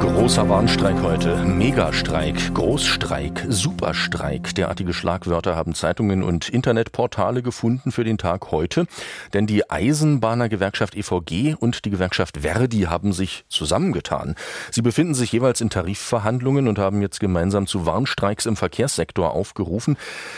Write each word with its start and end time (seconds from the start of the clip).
Großer 0.00 0.48
Warnstreik 0.48 1.02
heute, 1.02 1.44
Megastreik, 1.44 2.54
Großstreik, 2.54 3.46
Superstreik. 3.48 4.54
Derartige 4.54 4.92
Schlagwörter 4.92 5.56
haben 5.56 5.74
Zeitungen 5.74 6.22
und 6.22 6.48
Internetportale 6.48 7.42
gefunden 7.42 7.90
für 7.90 8.04
den 8.04 8.16
Tag 8.16 8.52
heute. 8.52 8.86
Denn 9.32 9.48
die 9.48 9.68
Eisenbahnergewerkschaft 9.68 10.94
EVG 10.94 11.56
und 11.58 11.84
die 11.84 11.90
Gewerkschaft 11.90 12.38
Verdi 12.42 12.82
haben 12.82 13.12
sich 13.12 13.44
zusammengetan. 13.48 14.36
Sie 14.70 14.82
befinden 14.82 15.14
sich 15.14 15.32
jeweils 15.32 15.60
in 15.60 15.70
Tarifverhandlungen 15.70 16.68
und 16.68 16.78
haben 16.78 17.02
jetzt 17.02 17.18
gemeinsam 17.18 17.66
zu 17.66 17.84
Warnstreiks 17.84 18.46
im 18.46 18.54
Verkehrssektor 18.54 19.32
aufgerufen. 19.32 19.96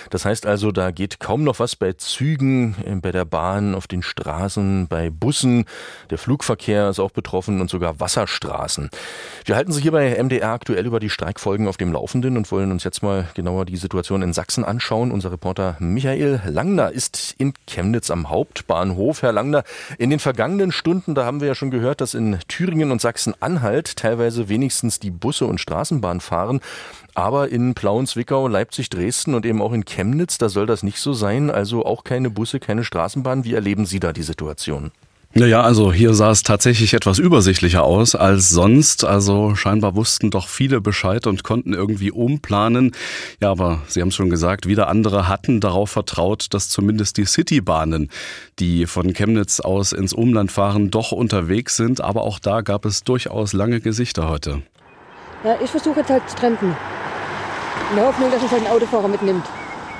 Das 0.08 0.24
heißt 0.24 0.46
also, 0.46 0.72
da 0.72 0.90
geht 0.90 1.20
kaum 1.20 1.44
noch 1.44 1.58
was 1.58 1.76
bei 1.76 1.92
Zügen, 1.92 2.76
äh, 2.86 2.94
bei 2.94 3.12
der 3.12 3.26
Bahn, 3.26 3.74
auf 3.74 3.86
den 3.86 4.02
Straßen, 4.02 4.88
bei 4.88 5.10
Bussen. 5.10 5.66
Der 6.08 6.16
Flugverkehr 6.18 6.88
ist 6.88 7.00
auch 7.00 7.10
betroffen 7.10 7.60
und 7.60 7.68
sogar 7.68 8.00
Wasserstraßen. 8.00 8.88
Wir 9.50 9.56
halten 9.56 9.72
Sie 9.72 9.82
hier 9.82 9.90
bei 9.90 10.16
MDR 10.22 10.52
aktuell 10.52 10.86
über 10.86 11.00
die 11.00 11.10
Streikfolgen 11.10 11.66
auf 11.66 11.76
dem 11.76 11.92
Laufenden 11.92 12.36
und 12.36 12.52
wollen 12.52 12.70
uns 12.70 12.84
jetzt 12.84 13.02
mal 13.02 13.26
genauer 13.34 13.64
die 13.64 13.76
Situation 13.76 14.22
in 14.22 14.32
Sachsen 14.32 14.64
anschauen. 14.64 15.10
Unser 15.10 15.32
Reporter 15.32 15.76
Michael 15.80 16.40
Langner 16.46 16.92
ist 16.92 17.34
in 17.36 17.52
Chemnitz 17.66 18.12
am 18.12 18.30
Hauptbahnhof. 18.30 19.22
Herr 19.22 19.32
Langner, 19.32 19.64
in 19.98 20.10
den 20.10 20.20
vergangenen 20.20 20.70
Stunden, 20.70 21.16
da 21.16 21.24
haben 21.24 21.40
wir 21.40 21.48
ja 21.48 21.56
schon 21.56 21.72
gehört, 21.72 22.00
dass 22.00 22.14
in 22.14 22.38
Thüringen 22.46 22.92
und 22.92 23.00
Sachsen-Anhalt 23.00 23.96
teilweise 23.96 24.48
wenigstens 24.48 25.00
die 25.00 25.10
Busse 25.10 25.46
und 25.46 25.58
Straßenbahn 25.58 26.20
fahren. 26.20 26.60
Aber 27.14 27.48
in 27.48 27.74
Plauen, 27.74 28.06
Zwickau, 28.06 28.46
Leipzig, 28.46 28.88
Dresden 28.88 29.34
und 29.34 29.44
eben 29.44 29.62
auch 29.62 29.72
in 29.72 29.84
Chemnitz, 29.84 30.38
da 30.38 30.48
soll 30.48 30.66
das 30.66 30.84
nicht 30.84 31.00
so 31.00 31.12
sein. 31.12 31.50
Also 31.50 31.84
auch 31.84 32.04
keine 32.04 32.30
Busse, 32.30 32.60
keine 32.60 32.84
Straßenbahn. 32.84 33.42
Wie 33.42 33.54
erleben 33.54 33.84
Sie 33.84 33.98
da 33.98 34.12
die 34.12 34.22
Situation? 34.22 34.92
Naja, 35.32 35.62
also 35.62 35.92
hier 35.92 36.12
sah 36.12 36.32
es 36.32 36.42
tatsächlich 36.42 36.92
etwas 36.92 37.20
übersichtlicher 37.20 37.84
aus 37.84 38.16
als 38.16 38.50
sonst. 38.50 39.04
Also 39.04 39.54
scheinbar 39.54 39.94
wussten 39.94 40.32
doch 40.32 40.48
viele 40.48 40.80
Bescheid 40.80 41.28
und 41.28 41.44
konnten 41.44 41.72
irgendwie 41.72 42.10
umplanen. 42.10 42.90
Ja, 43.40 43.52
aber 43.52 43.82
Sie 43.86 44.00
haben 44.00 44.08
es 44.08 44.16
schon 44.16 44.28
gesagt, 44.28 44.66
wieder 44.66 44.88
andere 44.88 45.28
hatten 45.28 45.60
darauf 45.60 45.90
vertraut, 45.90 46.48
dass 46.50 46.68
zumindest 46.68 47.16
die 47.16 47.26
Citybahnen, 47.26 48.10
die 48.58 48.86
von 48.86 49.12
Chemnitz 49.12 49.60
aus 49.60 49.92
ins 49.92 50.12
Umland 50.12 50.50
fahren, 50.50 50.90
doch 50.90 51.12
unterwegs 51.12 51.76
sind. 51.76 52.00
Aber 52.00 52.22
auch 52.22 52.40
da 52.40 52.60
gab 52.62 52.84
es 52.84 53.04
durchaus 53.04 53.52
lange 53.52 53.80
Gesichter 53.80 54.28
heute. 54.28 54.62
Ja, 55.44 55.56
ich 55.62 55.70
versuche 55.70 56.00
jetzt 56.00 56.10
halt 56.10 56.28
zu 56.28 56.34
trampen. 56.34 56.74
In 57.90 57.96
der 57.96 58.06
Hoffnung, 58.06 58.32
dass 58.32 58.42
uns 58.42 58.50
halt 58.50 58.66
ein 58.66 58.72
Autofahrer 58.72 59.08
mitnimmt. 59.08 59.44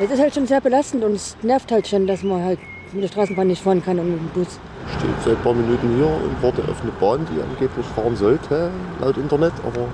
Es 0.00 0.10
ist 0.10 0.20
halt 0.20 0.34
schon 0.34 0.48
sehr 0.48 0.60
belastend 0.60 1.04
und 1.04 1.12
es 1.12 1.36
nervt 1.42 1.70
halt 1.70 1.86
schon, 1.86 2.08
dass 2.08 2.24
man 2.24 2.42
halt 2.42 2.58
mit 2.92 3.04
der 3.04 3.08
Straßenbahn 3.08 3.46
nicht 3.46 3.62
fahren 3.62 3.84
kann 3.84 4.00
und 4.00 4.10
mit 4.10 4.18
dem 4.18 4.28
Bus. 4.30 4.58
Steht 4.98 5.10
seit 5.24 5.36
ein 5.36 5.42
paar 5.42 5.54
Minuten 5.54 5.96
hier 5.96 6.06
und 6.06 6.42
warte 6.42 6.62
auf 6.62 6.80
eine 6.82 6.92
Bahn, 6.92 7.26
die 7.32 7.40
angeblich 7.40 7.86
fahren 7.94 8.16
sollte, 8.16 8.70
laut 9.00 9.16
Internet, 9.16 9.52
aber 9.66 9.86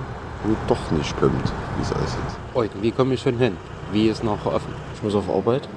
wo 0.43 0.55
doch 0.67 0.91
nicht 0.91 1.19
kommt, 1.19 1.53
wie 1.77 1.81
es 1.81 1.91
aussieht. 1.91 2.37
Heute, 2.53 2.81
wie 2.81 2.91
komme 2.91 3.13
ich 3.13 3.21
schon 3.21 3.37
hin? 3.37 3.57
Wie 3.91 4.07
ist 4.07 4.23
noch 4.23 4.45
offen? 4.45 4.73
Ich 4.95 5.03
muss 5.03 5.15
auf 5.15 5.29
Arbeit 5.29 5.67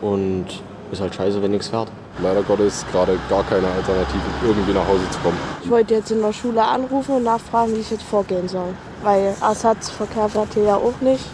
und 0.00 0.46
ist 0.92 1.00
halt 1.00 1.14
scheiße, 1.14 1.42
wenn 1.42 1.50
nichts 1.50 1.68
fährt. 1.68 1.88
Leider 2.22 2.42
Gottes 2.42 2.84
gerade 2.92 3.18
gar 3.28 3.44
keine 3.44 3.66
Alternative, 3.66 4.22
irgendwie 4.42 4.72
nach 4.72 4.86
Hause 4.86 5.08
zu 5.10 5.18
kommen. 5.18 5.36
Ich 5.62 5.70
wollte 5.70 5.94
jetzt 5.94 6.10
in 6.10 6.22
der 6.22 6.32
Schule 6.32 6.62
anrufen 6.62 7.16
und 7.16 7.24
nachfragen, 7.24 7.74
wie 7.74 7.80
ich 7.80 7.90
jetzt 7.90 8.04
vorgehen 8.04 8.48
soll. 8.48 8.74
Weil 9.02 9.34
Ersatzverkehr 9.40 10.28
fährt 10.28 10.54
hier 10.54 10.62
ja 10.62 10.76
auch 10.76 10.98
nicht. 11.00 11.24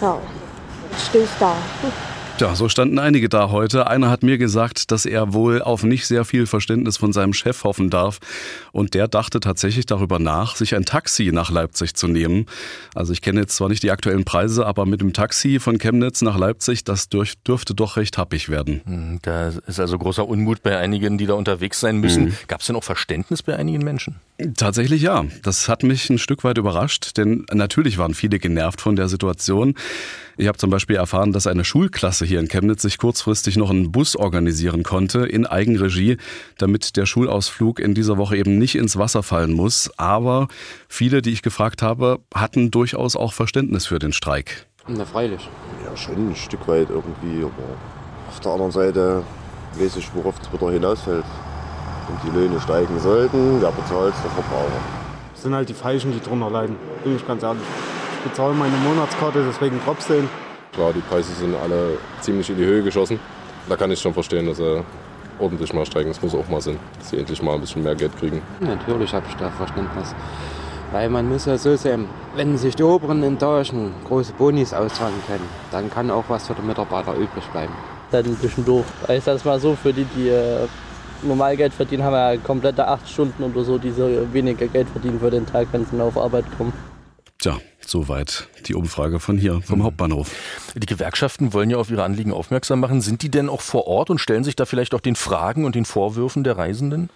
Ja, 0.00 0.18
jetzt 0.90 1.06
stehe 1.06 1.24
ich 1.24 1.30
da. 1.38 1.52
Ja, 2.38 2.54
so 2.54 2.68
standen 2.68 2.98
einige 2.98 3.30
da 3.30 3.48
heute. 3.48 3.86
Einer 3.86 4.10
hat 4.10 4.22
mir 4.22 4.36
gesagt, 4.36 4.90
dass 4.90 5.06
er 5.06 5.32
wohl 5.32 5.62
auf 5.62 5.84
nicht 5.84 6.06
sehr 6.06 6.26
viel 6.26 6.44
Verständnis 6.44 6.98
von 6.98 7.14
seinem 7.14 7.32
Chef 7.32 7.64
hoffen 7.64 7.88
darf. 7.88 8.18
Und 8.72 8.92
der 8.92 9.08
dachte 9.08 9.40
tatsächlich 9.40 9.86
darüber 9.86 10.18
nach, 10.18 10.54
sich 10.54 10.74
ein 10.74 10.84
Taxi 10.84 11.30
nach 11.32 11.50
Leipzig 11.50 11.94
zu 11.94 12.08
nehmen. 12.08 12.44
Also 12.94 13.14
ich 13.14 13.22
kenne 13.22 13.40
jetzt 13.40 13.56
zwar 13.56 13.70
nicht 13.70 13.82
die 13.82 13.90
aktuellen 13.90 14.26
Preise, 14.26 14.66
aber 14.66 14.84
mit 14.84 15.00
dem 15.00 15.14
Taxi 15.14 15.58
von 15.60 15.78
Chemnitz 15.78 16.20
nach 16.20 16.36
Leipzig, 16.36 16.84
das 16.84 17.08
dürfte 17.08 17.74
doch 17.74 17.96
recht 17.96 18.18
happig 18.18 18.50
werden. 18.50 18.82
Hm, 18.84 19.18
da 19.22 19.48
ist 19.66 19.80
also 19.80 19.96
großer 19.96 20.28
Unmut 20.28 20.62
bei 20.62 20.76
einigen, 20.76 21.16
die 21.16 21.24
da 21.24 21.32
unterwegs 21.32 21.80
sein 21.80 21.96
müssen. 21.96 22.26
Mhm. 22.26 22.36
Gab 22.48 22.60
es 22.60 22.66
denn 22.66 22.76
auch 22.76 22.84
Verständnis 22.84 23.42
bei 23.42 23.56
einigen 23.56 23.82
Menschen? 23.82 24.16
Tatsächlich 24.58 25.00
ja. 25.00 25.24
Das 25.42 25.70
hat 25.70 25.82
mich 25.82 26.10
ein 26.10 26.18
Stück 26.18 26.44
weit 26.44 26.58
überrascht, 26.58 27.16
denn 27.16 27.46
natürlich 27.50 27.96
waren 27.96 28.12
viele 28.12 28.38
genervt 28.38 28.82
von 28.82 28.94
der 28.94 29.08
Situation. 29.08 29.74
Ich 30.38 30.48
habe 30.48 30.58
zum 30.58 30.68
Beispiel 30.68 30.96
erfahren, 30.96 31.32
dass 31.32 31.46
eine 31.46 31.64
Schulklasse 31.64 32.26
hier 32.26 32.40
in 32.40 32.48
Chemnitz 32.48 32.82
sich 32.82 32.98
kurzfristig 32.98 33.56
noch 33.56 33.70
einen 33.70 33.90
Bus 33.90 34.16
organisieren 34.16 34.82
konnte 34.82 35.20
in 35.20 35.46
Eigenregie, 35.46 36.18
damit 36.58 36.98
der 36.98 37.06
Schulausflug 37.06 37.80
in 37.80 37.94
dieser 37.94 38.18
Woche 38.18 38.36
eben 38.36 38.58
nicht 38.58 38.74
ins 38.74 38.98
Wasser 38.98 39.22
fallen 39.22 39.54
muss. 39.54 39.90
Aber 39.96 40.48
viele, 40.88 41.22
die 41.22 41.30
ich 41.30 41.40
gefragt 41.40 41.80
habe, 41.80 42.18
hatten 42.34 42.70
durchaus 42.70 43.16
auch 43.16 43.32
Verständnis 43.32 43.86
für 43.86 43.98
den 43.98 44.12
Streik. 44.12 44.66
Na 44.86 45.06
freilich. 45.06 45.48
Ja, 45.82 45.96
schon 45.96 46.30
ein 46.30 46.36
Stück 46.36 46.68
weit 46.68 46.90
irgendwie, 46.90 47.42
aber 47.42 47.76
auf 48.28 48.38
der 48.40 48.52
anderen 48.52 48.72
Seite 48.72 49.22
weiß 49.78 49.96
ich, 49.96 50.14
worauf 50.14 50.34
es 50.38 50.52
wieder 50.52 50.70
hinausfällt. 50.70 51.24
Und 52.08 52.18
die 52.24 52.38
Löhne 52.38 52.60
steigen 52.60 53.00
sollten, 53.00 53.62
wer 53.62 53.72
bezahlt 53.72 54.14
Der 54.22 54.30
Verbraucher. 54.30 54.80
Das 55.32 55.42
sind 55.42 55.54
halt 55.54 55.68
die 55.70 55.74
Falschen, 55.74 56.12
die 56.12 56.20
drunter 56.20 56.50
leiden, 56.50 56.76
bin 57.02 57.16
ich 57.16 57.26
ganz 57.26 57.42
ehrlich. 57.42 57.64
Ich 58.26 58.32
bezahle 58.32 58.54
meine 58.54 58.76
Monatskarte, 58.78 59.44
deswegen 59.46 59.80
trotzdem. 59.84 60.28
Klar, 60.72 60.92
die 60.92 61.00
Preise 61.00 61.32
sind 61.32 61.54
alle 61.54 61.96
ziemlich 62.20 62.50
in 62.50 62.56
die 62.56 62.64
Höhe 62.64 62.82
geschossen. 62.82 63.20
Da 63.68 63.76
kann 63.76 63.88
ich 63.92 64.00
schon 64.00 64.12
verstehen, 64.12 64.46
dass 64.46 64.56
sie 64.56 64.82
ordentlich 65.38 65.72
mal 65.72 65.86
steigen. 65.86 66.08
Das 66.08 66.20
muss 66.20 66.34
auch 66.34 66.48
mal 66.48 66.60
sein, 66.60 66.76
dass 66.98 67.10
sie 67.10 67.18
endlich 67.18 67.40
mal 67.40 67.54
ein 67.54 67.60
bisschen 67.60 67.84
mehr 67.84 67.94
Geld 67.94 68.18
kriegen. 68.18 68.42
Natürlich 68.58 69.14
habe 69.14 69.24
ich 69.28 69.36
da 69.36 69.48
Verständnis. 69.50 70.12
Weil 70.90 71.08
man 71.08 71.28
muss 71.28 71.46
ja 71.46 71.56
so 71.56 71.76
sehen, 71.76 72.06
wenn 72.34 72.58
sich 72.58 72.74
die 72.74 72.82
oberen 72.82 73.22
Etagen 73.22 73.94
große 74.08 74.32
Bonis 74.32 74.74
auszahlen 74.74 75.14
können, 75.28 75.48
dann 75.70 75.88
kann 75.88 76.10
auch 76.10 76.24
was 76.26 76.48
für 76.48 76.54
die 76.54 76.62
Mitarbeiter 76.62 77.14
übrig 77.14 77.44
bleiben. 77.52 77.72
Dann 78.10 78.24
ein 78.24 78.34
bisschen 78.34 78.64
doof. 78.64 78.86
Ich 79.08 79.22
sage 79.22 79.40
mal 79.44 79.60
so, 79.60 79.76
für 79.76 79.92
die, 79.92 80.04
die 80.16 80.30
äh, 80.30 80.66
normal 81.22 81.56
Geld 81.56 81.72
verdienen, 81.72 82.02
haben 82.02 82.14
ja 82.14 82.36
komplette 82.38 82.88
acht 82.88 83.08
Stunden 83.08 83.44
oder 83.44 83.62
so, 83.62 83.78
die 83.78 83.92
so 83.92 84.10
weniger 84.32 84.66
Geld 84.66 84.88
verdienen 84.88 85.20
für 85.20 85.30
den 85.30 85.46
Tag, 85.46 85.68
wenn 85.70 85.86
sie 85.86 86.00
auf 86.00 86.18
Arbeit 86.18 86.44
kommen. 86.58 86.72
Tja, 87.38 87.56
soweit 87.86 88.48
die 88.66 88.74
Umfrage 88.74 89.20
von 89.20 89.38
hier, 89.38 89.60
vom 89.62 89.78
mhm. 89.78 89.84
Hauptbahnhof. 89.84 90.30
Die 90.74 90.86
Gewerkschaften 90.86 91.52
wollen 91.52 91.70
ja 91.70 91.76
auf 91.76 91.90
ihre 91.90 92.04
Anliegen 92.04 92.32
aufmerksam 92.32 92.80
machen. 92.80 93.00
Sind 93.00 93.22
die 93.22 93.30
denn 93.30 93.48
auch 93.48 93.60
vor 93.60 93.86
Ort 93.86 94.10
und 94.10 94.18
stellen 94.18 94.44
sich 94.44 94.56
da 94.56 94.64
vielleicht 94.64 94.94
auch 94.94 95.00
den 95.00 95.16
Fragen 95.16 95.64
und 95.64 95.74
den 95.74 95.84
Vorwürfen 95.84 96.44
der 96.44 96.56
Reisenden? 96.58 97.10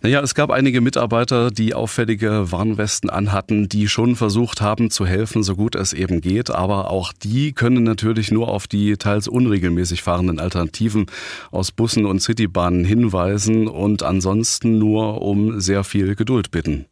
Naja, 0.00 0.20
es 0.20 0.36
gab 0.36 0.52
einige 0.52 0.80
Mitarbeiter, 0.80 1.50
die 1.50 1.74
auffällige 1.74 2.52
Warnwesten 2.52 3.10
anhatten, 3.10 3.68
die 3.68 3.88
schon 3.88 4.14
versucht 4.14 4.60
haben 4.60 4.92
zu 4.92 5.04
helfen, 5.06 5.42
so 5.42 5.56
gut 5.56 5.74
es 5.74 5.92
eben 5.92 6.20
geht. 6.20 6.50
Aber 6.50 6.90
auch 6.90 7.12
die 7.12 7.52
können 7.52 7.82
natürlich 7.82 8.30
nur 8.30 8.46
auf 8.46 8.68
die 8.68 8.96
teils 8.96 9.26
unregelmäßig 9.26 10.04
fahrenden 10.04 10.38
Alternativen 10.38 11.06
aus 11.50 11.72
Bussen 11.72 12.06
und 12.06 12.20
Citybahnen 12.20 12.84
hinweisen 12.84 13.66
und 13.66 14.04
ansonsten 14.04 14.78
nur 14.78 15.20
um 15.20 15.58
sehr 15.58 15.82
viel 15.82 16.14
Geduld 16.14 16.52
bitten. 16.52 16.86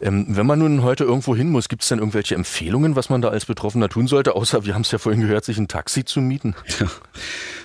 Ähm, 0.00 0.26
wenn 0.28 0.46
man 0.46 0.58
nun 0.58 0.82
heute 0.82 1.04
irgendwo 1.04 1.34
hin 1.34 1.50
muss, 1.50 1.68
gibt 1.68 1.82
es 1.82 1.88
denn 1.88 1.98
irgendwelche 1.98 2.34
Empfehlungen, 2.34 2.96
was 2.96 3.08
man 3.08 3.22
da 3.22 3.28
als 3.28 3.46
Betroffener 3.46 3.88
tun 3.88 4.06
sollte, 4.06 4.34
außer, 4.34 4.64
wir 4.64 4.74
haben 4.74 4.82
es 4.82 4.90
ja 4.90 4.98
vorhin 4.98 5.22
gehört, 5.22 5.44
sich 5.44 5.58
ein 5.58 5.68
Taxi 5.68 6.04
zu 6.04 6.20
mieten? 6.20 6.54
Ja. 6.80 6.88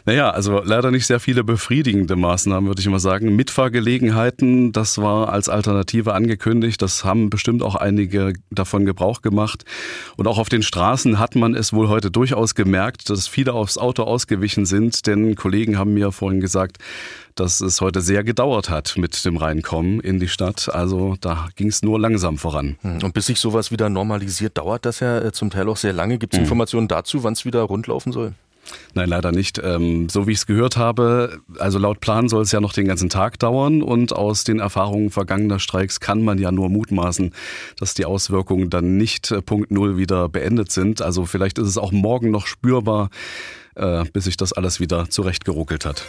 Naja, 0.06 0.32
also 0.32 0.62
leider 0.64 0.90
nicht 0.90 1.06
sehr 1.06 1.20
viele 1.20 1.44
befriedigende 1.44 2.16
Maßnahmen, 2.16 2.68
würde 2.68 2.82
ich 2.82 2.88
mal 2.88 3.00
sagen. 3.00 3.36
Mitfahrgelegenheiten, 3.36 4.72
das 4.72 4.98
war 4.98 5.30
als 5.30 5.48
Alternative 5.48 6.14
angekündigt. 6.14 6.82
Das 6.82 7.06
haben 7.06 7.30
bestimmt 7.30 7.62
auch 7.62 7.76
einige 7.76 8.34
davon 8.50 8.86
Gebrauch 8.86 9.22
gemacht. 9.22 9.64
Und 10.18 10.28
auch 10.28 10.40
auf 10.40 10.50
den 10.50 10.64
Straßen 10.64 11.20
hat 11.20 11.36
man 11.36 11.54
es 11.54 11.72
wohl 11.72 11.88
heute 11.88 12.10
durchaus 12.10 12.56
gemerkt, 12.56 13.10
dass 13.10 13.28
viele 13.28 13.54
aufs 13.54 13.78
Auto 13.78 14.04
ausgewichen 14.04 14.66
sind. 14.66 15.06
Denn 15.06 15.36
Kollegen 15.36 15.78
haben 15.78 15.94
mir 15.94 16.12
vorhin 16.12 16.40
gesagt, 16.40 16.78
dass 17.36 17.62
es 17.62 17.80
heute 17.80 18.02
sehr 18.02 18.24
gedauert 18.24 18.70
hat 18.70 18.98
mit 18.98 19.24
dem 19.24 19.38
Reinkommen 19.38 20.00
in 20.00 20.20
die 20.20 20.28
Stadt. 20.28 20.70
Also 20.74 21.16
da 21.22 21.50
ging 21.56 21.68
es 21.68 21.82
nur 21.82 22.00
langsam 22.00 22.21
voran. 22.38 22.78
Hm, 22.82 23.04
und 23.04 23.14
bis 23.14 23.26
sich 23.26 23.40
sowas 23.40 23.72
wieder 23.72 23.90
normalisiert, 23.90 24.58
dauert 24.58 24.86
das 24.86 25.00
ja 25.00 25.20
äh, 25.20 25.32
zum 25.32 25.50
Teil 25.50 25.68
auch 25.70 25.78
sehr 25.78 25.94
lange. 25.94 26.18
Gibt 26.18 26.34
es 26.34 26.40
mhm. 26.40 26.46
Informationen 26.46 26.88
dazu, 26.88 27.24
wann 27.24 27.34
es 27.34 27.46
wieder 27.46 27.62
rundlaufen 27.62 28.12
soll? 28.12 28.34
Nein, 28.94 29.10
leider 29.10 29.32
nicht. 29.32 29.60
Ähm, 29.64 30.10
so 30.10 30.28
wie 30.28 30.32
ich 30.32 30.40
es 30.40 30.46
gehört 30.46 30.78
habe, 30.78 31.40
also 31.60 31.80
laut 31.80 32.00
Plan 32.00 32.30
soll 32.30 32.44
es 32.44 32.52
ja 32.52 32.60
noch 32.60 32.74
den 32.74 32.88
ganzen 32.88 33.10
Tag 33.10 33.40
dauern 33.40 33.82
und 33.82 34.14
aus 34.14 34.44
den 34.44 34.60
Erfahrungen 34.60 35.10
vergangener 35.10 35.60
Streiks 35.60 36.00
kann 36.00 36.22
man 36.24 36.38
ja 36.38 36.52
nur 36.52 36.70
mutmaßen, 36.70 37.34
dass 37.78 37.94
die 37.94 38.06
Auswirkungen 38.06 38.70
dann 38.70 38.98
nicht 38.98 39.32
äh, 39.32 39.42
Punkt 39.42 39.72
Null 39.72 39.98
wieder 39.98 40.30
beendet 40.30 40.72
sind. 40.72 41.02
Also 41.02 41.26
vielleicht 41.26 41.58
ist 41.58 41.68
es 41.68 41.78
auch 41.78 41.92
morgen 41.92 42.32
noch 42.32 42.48
spürbar, 42.48 43.10
äh, 43.76 44.06
bis 44.14 44.26
sich 44.26 44.38
das 44.38 44.54
alles 44.54 44.80
wieder 44.80 45.10
zurechtgeruckelt 45.10 45.86
hat. 45.86 46.06